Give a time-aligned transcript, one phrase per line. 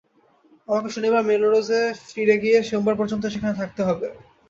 [0.67, 1.69] আমাকে শনিবারে মেলরোজ
[2.07, 4.07] ফিরে গিয়ে সোমবার পর্যন্ত সেখানে থাকতে হবে।